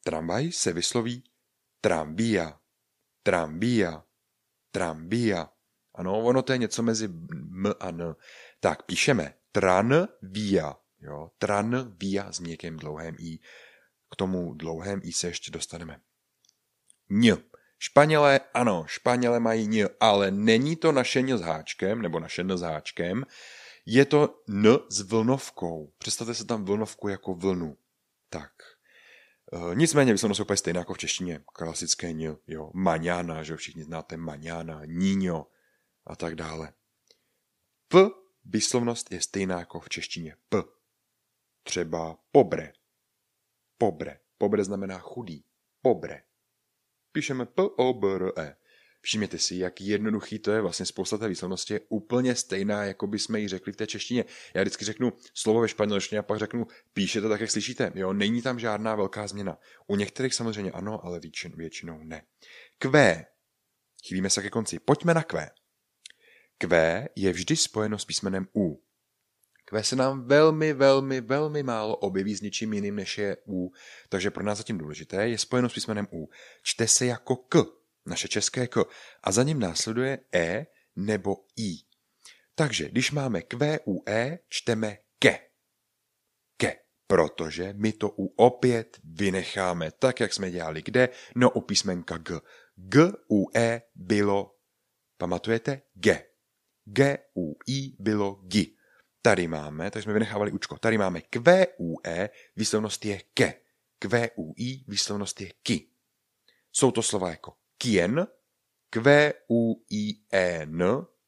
[0.04, 1.24] Tramvaj se vysloví
[1.82, 2.60] trambia,
[3.24, 4.04] trambia,
[4.72, 5.50] trambia.
[5.96, 8.16] Ano, ono to je něco mezi M a N.
[8.60, 13.40] Tak píšeme tran via, jo, tran via s měkkým dlouhém i.
[14.12, 16.00] K tomu dlouhém i se ještě dostaneme.
[17.10, 17.32] Ň.
[17.80, 22.58] Španělé, ano, Španělé mají ň, ale není to naše ň s háčkem, nebo naše n
[22.58, 23.26] s háčkem,
[23.86, 25.94] je to n s vlnovkou.
[25.98, 27.78] Představte se tam vlnovku jako vlnu.
[28.30, 28.52] Tak.
[29.54, 31.40] E, nicméně vyslovnost úplně stejná jako v češtině.
[31.54, 32.72] Klasické ň, jo.
[32.74, 35.48] Maňána, že všichni znáte maňána, níňo
[36.08, 36.74] a tak dále.
[37.88, 40.36] P výslovnost je stejná jako v češtině.
[40.50, 40.58] P.
[41.64, 42.74] Třeba pobre.
[43.78, 44.20] Pobre.
[44.38, 45.44] Pobre znamená chudý.
[45.82, 46.24] Pobre.
[47.12, 48.56] Píšeme P-O-B-R-E.
[49.02, 53.20] Všimněte si, jak jednoduchý to je, vlastně spousta té výslovnosti je úplně stejná, jako by
[53.20, 54.26] jsme ji řekli v té češtině.
[54.54, 57.92] Já vždycky řeknu slovo ve španělštině a pak řeknu, píšete tak, jak slyšíte.
[57.96, 59.58] Jo, není tam žádná velká změna.
[59.88, 62.26] U některých samozřejmě ano, ale většin, většinou ne.
[62.78, 63.26] Q.
[64.08, 64.80] Chýlíme se ke konci.
[64.80, 65.52] Pojďme na Q.
[66.58, 66.68] Q
[67.16, 68.82] je vždy spojeno s písmenem U.
[69.66, 73.72] Q se nám velmi, velmi, velmi málo objeví s něčím jiným, než je U,
[74.10, 76.30] takže pro nás zatím důležité je spojeno s písmenem U.
[76.64, 77.58] Čte se jako K,
[78.06, 78.84] naše české K,
[79.24, 80.66] a za ním následuje E
[80.96, 81.78] nebo I.
[82.56, 85.40] Takže když máme Q u E, čteme ke.
[86.58, 86.76] Ke,
[87.08, 92.40] protože my to U opět vynecháme, tak jak jsme dělali kde, no u písmenka G.
[92.76, 94.56] G u E bylo,
[95.18, 96.35] pamatujete, G.
[96.86, 98.76] G u I bylo GI.
[99.22, 103.54] Tady máme, tak jsme vynechávali učko, tady máme Q u E, výslovnost je ke.
[104.58, 105.90] I, výslovnost je ki.
[106.72, 108.28] Jsou to slova jako quien,
[108.90, 110.84] Q u I E N,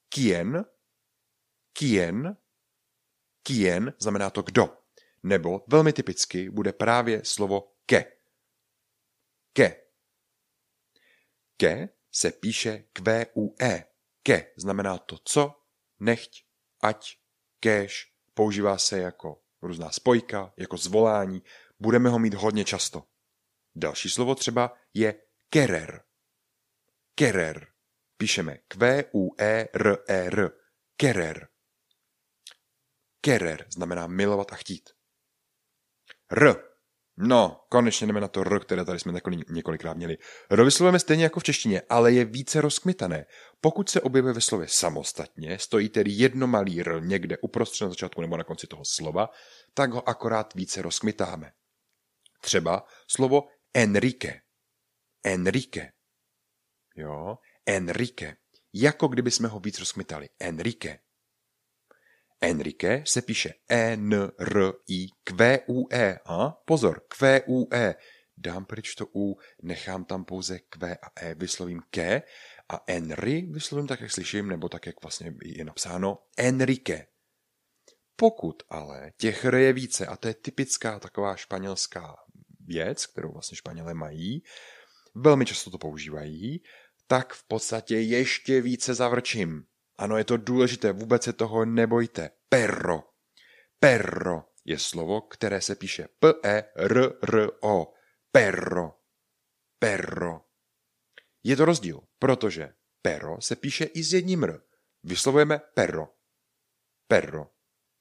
[0.09, 0.65] quien,
[1.73, 2.37] quien,
[3.43, 4.77] quien znamená to kdo.
[5.23, 8.05] Nebo velmi typicky bude právě slovo ke.
[9.53, 9.75] Ke.
[11.57, 13.85] Ke se píše Q u E.
[14.27, 15.55] Ke znamená to co,
[15.99, 16.43] nechť,
[16.83, 17.17] ať,
[17.59, 21.43] kéž, používá se jako různá spojka, jako zvolání,
[21.79, 23.03] budeme ho mít hodně často.
[23.75, 26.03] Další slovo třeba je kerer.
[27.15, 27.67] Kerer.
[28.17, 30.51] Píšeme Q-U-E-R-E-R.
[30.97, 31.47] Kerer.
[33.21, 34.89] Kerer znamená milovat a chtít.
[36.29, 36.66] R
[37.19, 39.13] No, konečně jdeme na to R, které tady jsme
[39.49, 40.17] několikrát měli.
[40.49, 43.25] R vyslovujeme stejně jako v češtině, ale je více rozkmitané.
[43.61, 48.21] Pokud se objevuje ve slově samostatně, stojí tedy jedno malý R někde uprostřed na začátku
[48.21, 49.29] nebo na konci toho slova,
[49.73, 51.51] tak ho akorát více rozkmitáme.
[52.41, 54.41] Třeba slovo Enrique.
[55.23, 55.91] Enrique.
[56.95, 58.35] Jo, Enrique.
[58.73, 60.29] Jako kdyby jsme ho víc rozkmitali.
[60.39, 60.99] Enrique.
[62.41, 64.19] Enrique se píše E-N-R-I-Q-U-E.
[66.25, 67.95] A pozor, Q-U-E.
[68.37, 72.21] Dám pryč to U, nechám tam pouze Q a E, vyslovím ke
[72.69, 77.07] a Enry vyslovím tak, jak slyším, nebo tak, jak vlastně je napsáno Enrique.
[78.15, 82.15] Pokud ale těch R je více, a to je typická taková španělská
[82.59, 84.43] věc, kterou vlastně Španělé mají,
[85.15, 86.63] velmi často to používají,
[87.07, 89.65] tak v podstatě ještě více zavrčím.
[89.97, 92.29] Ano, je to důležité, vůbec se toho nebojte.
[92.49, 93.03] Perro.
[93.79, 97.93] Perro je slovo, které se píše P-E-R-R-O.
[98.31, 98.93] Perro.
[99.79, 100.41] Perro.
[101.43, 104.61] Je to rozdíl, protože perro se píše i s jedním r.
[105.03, 106.13] Vyslovujeme perro.
[107.07, 107.51] Perro.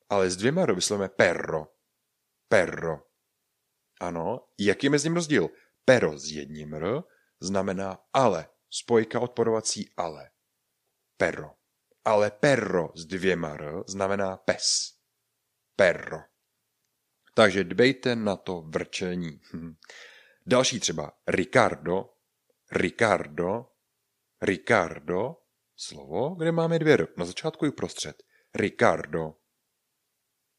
[0.09, 1.67] Ale s dvěma r vyslovujeme perro.
[2.49, 3.03] Perro.
[4.01, 5.49] Ano, jaký je mezi ním rozdíl?
[5.85, 7.03] Pero s jedním r
[7.41, 8.49] znamená ale.
[8.71, 10.31] Spojka odporovací ale.
[11.17, 11.55] Perro.
[12.07, 14.95] Ale perro s dvěma r znamená pes.
[15.77, 16.19] Perro.
[17.35, 19.41] Takže dbejte na to vrčení.
[20.47, 22.11] Další třeba Ricardo,
[22.73, 23.67] Ricardo,
[24.43, 25.37] Ricardo,
[25.77, 28.23] slovo, kde máme dvě r, na začátku i prostřed.
[28.55, 29.35] Ricardo.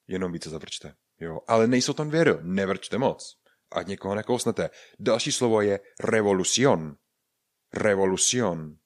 [0.07, 0.95] Jenom více zavrčte.
[1.19, 3.41] Jo, ale nejsou tam dvě r, nevrčte moc.
[3.71, 4.69] Ať někoho nekousnete.
[4.99, 6.95] Další slovo je revolucion.
[7.73, 8.77] Revolucion.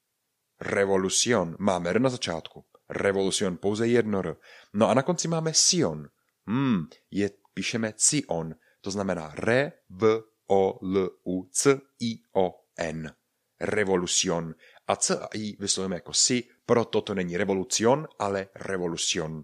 [0.62, 1.56] Revolucion.
[1.60, 2.65] Máme r na začátku.
[2.89, 4.36] Revolucion pouze jedno r.
[4.74, 6.10] No a na konci máme sion.
[6.47, 8.56] Hmm, je, píšeme cion.
[8.82, 13.15] To znamená re, v, o, l, u, c, i, o, n.
[13.60, 14.56] Revolucion.
[14.88, 19.43] A c a i vyslovujeme jako si, proto to není revolucion, ale revolucion.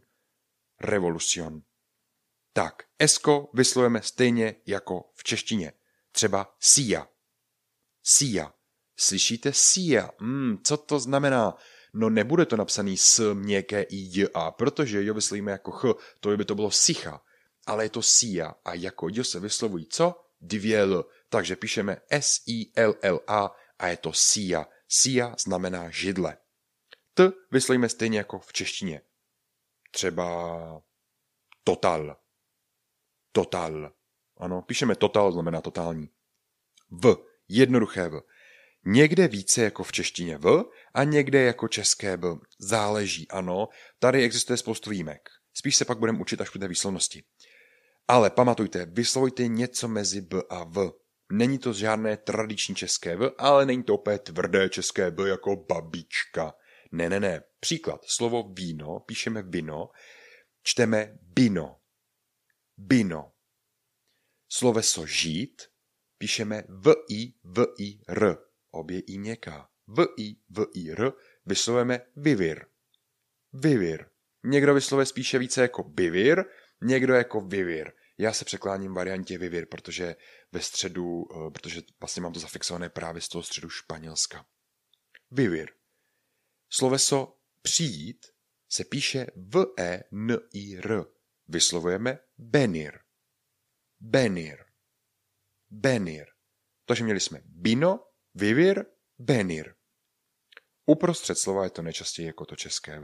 [0.82, 1.62] Revolucion.
[2.54, 5.74] Tak, esko vyslovujeme stejně jako v češtině.
[6.12, 7.08] Třeba sia.
[8.04, 8.54] Sia.
[9.00, 10.10] Slyšíte sia?
[10.20, 11.58] Hmm, co to znamená?
[11.94, 15.84] No nebude to napsaný s měkké i j a, protože jo vyslovíme jako ch,
[16.20, 17.22] to by to bylo sicha.
[17.66, 20.24] Ale je to sia a jako j se vyslovují co?
[20.42, 21.06] Dvě l.
[21.30, 24.66] Takže píšeme S-I-L-L-A a je to sia.
[24.88, 26.38] Sia znamená židle.
[27.14, 29.02] T vyslovíme stejně jako v češtině.
[29.92, 30.82] Třeba
[31.64, 32.18] total.
[33.32, 33.92] Total.
[34.38, 36.10] Ano, píšeme total, znamená totální.
[36.92, 38.22] V, jednoduché V.
[38.90, 42.40] Někde více jako v češtině V a někde jako české V.
[42.60, 43.68] Záleží, ano.
[44.00, 45.30] Tady existuje spoustu výjimek.
[45.54, 47.24] Spíš se pak budeme učit až u té výslovnosti.
[48.08, 50.92] Ale pamatujte, vyslovujte něco mezi B a V.
[51.32, 56.54] Není to žádné tradiční české V, ale není to opět tvrdé české V jako babička.
[56.92, 57.42] Ne, ne, ne.
[57.60, 58.02] Příklad.
[58.06, 59.90] Slovo víno, píšeme vino,
[60.64, 61.80] čteme bino.
[62.78, 63.32] Bino.
[64.50, 65.62] Sloveso žít
[66.18, 68.47] píšeme v i v i r.
[68.78, 69.70] Obě i měkká.
[69.88, 71.12] v i v i r
[71.46, 72.66] vyslovujeme vivir.
[73.54, 74.06] Vivir.
[74.44, 76.44] Někdo vyslovuje spíše více jako bivir,
[76.82, 77.92] někdo jako vivir.
[78.18, 80.16] Já se překláním variantě vivir, protože
[80.52, 84.46] ve středu, eh, protože vlastně mám to zafixované právě z toho středu Španělska.
[85.32, 85.70] Vivir.
[86.70, 88.26] Sloveso přijít
[88.70, 91.06] se píše v e n i r.
[91.48, 93.00] Vyslovujeme benir.
[94.00, 94.58] Benir.
[95.70, 96.26] Benir.
[96.86, 98.07] Takže měli jsme bino,
[98.38, 98.86] vivir,
[99.20, 99.74] benir.
[100.86, 103.02] Uprostřed slova je to nejčastěji jako to české.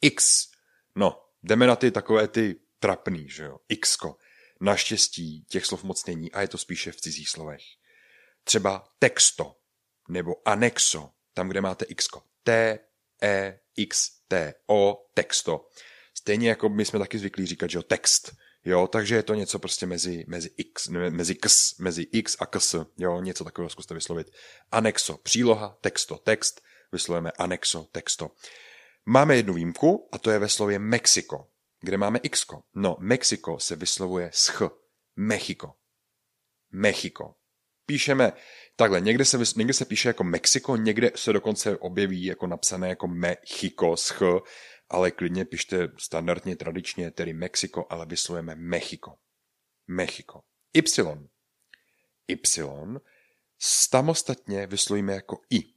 [0.00, 0.50] X.
[0.94, 3.58] No, jdeme na ty takové ty trapný, že jo.
[3.80, 4.16] Xko.
[4.60, 7.62] Naštěstí těch slov moc není a je to spíše v cizích slovech.
[8.44, 9.56] Třeba texto
[10.08, 12.22] nebo anexo, tam, kde máte xko.
[12.42, 12.78] T,
[13.22, 15.68] E, X, T, O, texto.
[16.14, 18.36] Stejně jako my jsme taky zvyklí říkat, že jo, text.
[18.66, 22.74] Jo, takže je to něco prostě mezi, mezi x, mezi ks, mezi x a ks,
[22.98, 24.30] jo, něco takového zkuste vyslovit.
[24.72, 26.60] Anexo, příloha, texto, text,
[26.92, 28.30] vyslovujeme anexo, texto.
[29.06, 31.48] Máme jednu výjimku a to je ve slově Mexiko,
[31.80, 32.46] kde máme x.
[32.74, 34.62] No, Mexiko se vyslovuje s ch.
[35.16, 35.74] Mexiko.
[36.72, 37.34] Mexiko.
[37.86, 38.32] Píšeme
[38.76, 43.08] takhle, někde se, někde se píše jako Mexiko, někde se dokonce objeví jako napsané jako
[43.08, 44.22] Mexico s ch,
[44.88, 49.18] ale klidně pište standardně, tradičně, tedy Mexiko, ale vyslovujeme Mexiko.
[49.86, 50.42] Mexiko.
[50.74, 51.28] Y.
[52.28, 53.00] Y
[53.58, 55.74] samostatně vyslovíme jako I.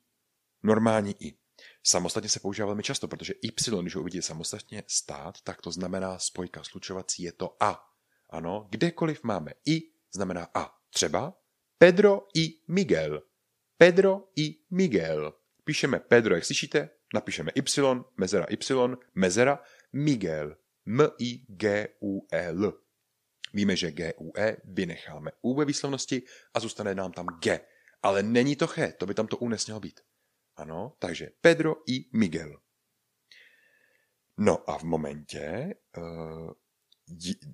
[0.64, 1.38] Normální I.
[1.84, 6.20] Samostatně se používá velmi často, protože Y, když ho uvidíte samostatně stát, tak to znamená
[6.20, 7.86] spojka slučovací, je to A.
[8.30, 9.82] Ano, kdekoliv máme I,
[10.14, 10.80] znamená A.
[10.90, 11.34] Třeba
[11.78, 13.22] Pedro i Miguel.
[13.78, 15.34] Pedro i Miguel.
[15.64, 20.58] Píšeme Pedro, jak slyšíte, napíšeme Y, mezera Y, mezera Miguel.
[20.86, 22.74] M-I-G-U-E-L.
[23.54, 26.22] Víme, že G-U-E vynecháme U ve výslovnosti
[26.54, 27.60] a zůstane nám tam G.
[28.04, 30.00] Ale není to Ch, to by tam to U nesmělo být.
[30.56, 32.60] Ano, takže Pedro i Miguel.
[34.38, 35.76] No a v momentě,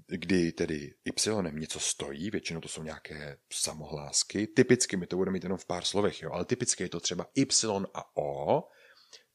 [0.07, 5.43] kdy tedy y něco stojí, většinou to jsou nějaké samohlásky, typicky my to budeme mít
[5.43, 8.63] jenom v pár slovech, jo, ale typicky je to třeba y a o,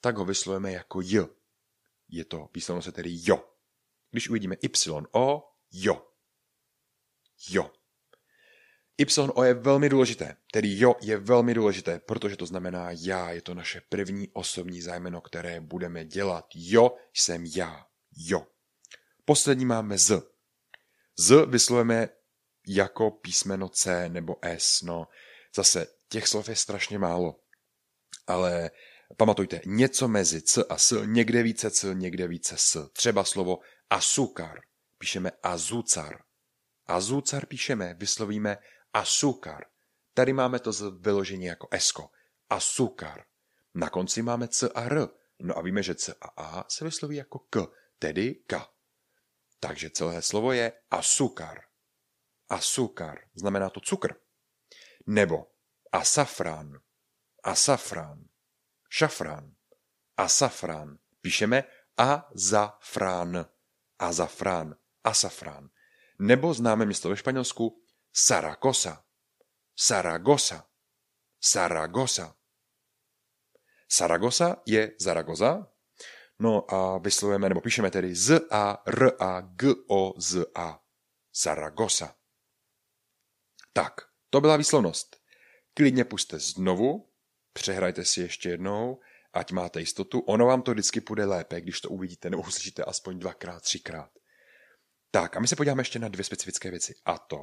[0.01, 1.29] tak ho vyslovujeme jako j.
[2.09, 3.45] Je to, výslovno se tedy jo.
[4.11, 4.69] Když uvidíme y,
[5.13, 6.07] o, jo.
[7.49, 7.71] Jo.
[9.01, 13.43] Y o je velmi důležité, tedy jo je velmi důležité, protože to znamená já, je
[13.43, 16.47] to naše první osobní zájmeno, které budeme dělat.
[16.55, 17.87] Jo, jsem já.
[18.17, 18.47] Jo.
[19.25, 20.23] Poslední máme z.
[21.19, 22.09] Z vyslovujeme
[22.67, 24.83] jako písmeno C nebo S.
[24.83, 25.09] No,
[25.57, 27.41] zase těch slov je strašně málo.
[28.27, 28.71] Ale
[29.17, 32.91] pamatujte, něco mezi C a S, někde více C, někde více S.
[32.93, 33.59] Třeba slovo
[33.91, 34.61] asukar,
[34.99, 36.23] píšeme azucar.
[36.87, 38.59] Azucar píšeme, vyslovíme
[38.93, 39.65] asukar.
[40.15, 42.11] Tady máme to vyložení jako esko.
[42.51, 43.25] Asukar.
[43.75, 45.09] Na konci máme C a R.
[45.43, 47.67] No a víme, že C a A se vysloví jako K,
[47.99, 48.67] tedy K.
[49.61, 51.61] Takže celé slovo je asukar.
[52.49, 54.15] Asukar znamená to cukr.
[55.07, 55.47] Nebo
[55.93, 56.81] asafrán.
[57.43, 58.30] Asafrán.
[58.91, 59.55] Šafrán.
[60.16, 60.99] Asafrán.
[61.20, 61.64] Píšeme
[61.97, 63.47] azafrán.
[63.99, 64.76] Azafrán.
[65.05, 65.70] Asafrán.
[66.18, 67.82] Nebo známe město ve Španělsku
[68.12, 69.05] Saragosa.
[69.76, 70.66] Saragosa.
[71.41, 72.36] Saragosa.
[73.88, 75.66] Saragosa je Zaragoza,
[76.41, 80.80] No a vyslovujeme, nebo píšeme tedy z a r a g o z a.
[81.43, 82.16] Zaragoza.
[83.72, 85.16] Tak, to byla výslovnost.
[85.74, 87.10] Klidně puste znovu,
[87.61, 88.99] přehrajte si ještě jednou,
[89.33, 90.21] ať máte jistotu.
[90.21, 94.11] Ono vám to vždycky půjde lépe, když to uvidíte nebo uslyšíte aspoň dvakrát, třikrát.
[95.11, 96.95] Tak a my se podíváme ještě na dvě specifické věci.
[97.05, 97.39] A to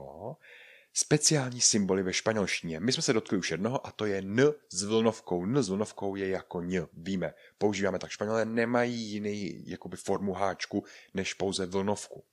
[0.93, 2.79] speciální symboly ve španělštině.
[2.79, 5.45] My jsme se dotkli už jednoho a to je n s vlnovkou.
[5.45, 7.33] N s vlnovkou je jako ň, víme.
[7.57, 12.23] Používáme tak španělé, nemají jiný jakoby formu háčku než pouze vlnovku.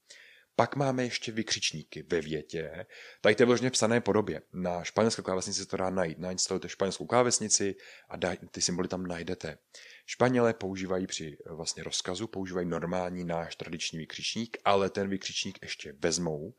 [0.56, 2.86] Pak máme ještě vykřičníky ve větě.
[3.20, 4.42] Tady to je vložně v psané podobě.
[4.52, 6.18] Na španělské klávesnici se to dá najít.
[6.18, 7.74] Nainstalujte španělskou klávesnici
[8.08, 8.16] a
[8.50, 9.58] ty symboly tam najdete.
[10.06, 16.54] Španělé používají při vlastně rozkazu, používají normální náš tradiční vykřičník, ale ten vykřičník ještě vezmou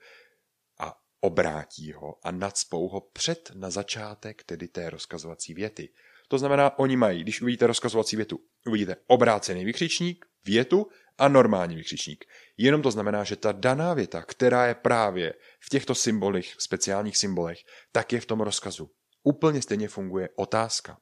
[0.79, 5.89] a obrátí ho a nadspou ho před na začátek tedy té rozkazovací věty.
[6.27, 10.87] To znamená, oni mají, když uvidíte rozkazovací větu, uvidíte obrácený vykřičník, větu
[11.17, 12.25] a normální vykřičník.
[12.57, 17.59] Jenom to znamená, že ta daná věta, která je právě v těchto symbolech, speciálních symbolech,
[17.91, 18.89] tak je v tom rozkazu.
[19.23, 20.97] Úplně stejně funguje otázka.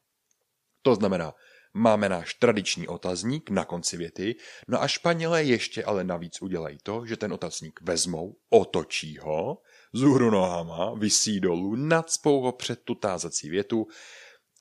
[0.82, 1.34] To znamená,
[1.74, 4.36] máme náš tradiční otazník na konci věty,
[4.68, 9.58] no a Španělé ještě ale navíc udělají to, že ten otazník vezmou, otočí ho
[9.94, 13.88] zůhru nohama, vysí dolů, nadspou ho před tu tázací větu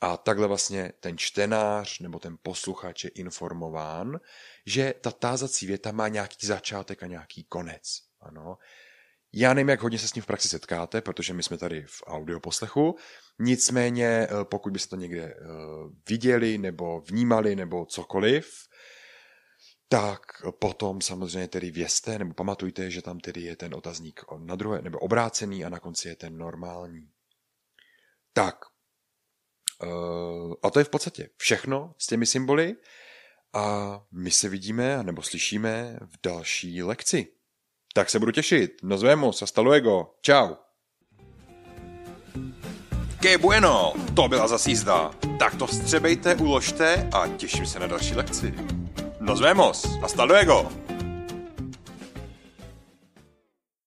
[0.03, 4.21] a takhle vlastně ten čtenář nebo ten posluchač je informován,
[4.67, 7.83] že ta tázací věta má nějaký začátek a nějaký konec.
[8.21, 8.59] Ano.
[9.33, 12.03] Já nevím, jak hodně se s tím v praxi setkáte, protože my jsme tady v
[12.07, 12.97] audio poslechu.
[13.39, 15.37] Nicméně, eh, pokud byste to někde eh,
[16.09, 18.53] viděli nebo vnímali nebo cokoliv,
[19.89, 20.21] tak
[20.59, 24.99] potom samozřejmě tedy vězte nebo pamatujte, že tam tedy je ten otazník na druhé, nebo
[24.99, 27.09] obrácený a na konci je ten normální.
[28.33, 28.72] Tak.
[29.83, 32.77] Eh, a to je v podstatě všechno s těmi symboly
[33.53, 37.29] a my se vidíme nebo slyšíme v další lekci.
[37.95, 38.73] Tak se budu těšit.
[38.83, 40.15] Nos vemos, hasta luego.
[40.23, 40.57] Ciao.
[43.21, 45.11] Que bueno, to byla zase jízda.
[45.39, 48.55] Tak to vstřebejte, uložte a těším se na další lekci.
[49.21, 49.85] Nos vemos.
[49.85, 50.92] Hasta luego.